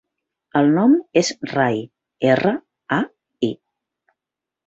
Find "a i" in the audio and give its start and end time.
2.97-3.53